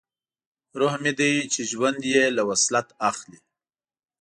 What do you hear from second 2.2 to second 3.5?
له وصلت اخلي